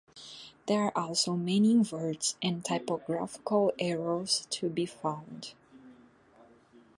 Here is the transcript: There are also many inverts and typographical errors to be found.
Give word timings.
There 0.65 0.81
are 0.81 0.97
also 0.97 1.35
many 1.35 1.69
inverts 1.73 2.35
and 2.41 2.65
typographical 2.65 3.71
errors 3.77 4.47
to 4.49 4.67
be 4.67 4.87
found. 4.87 5.53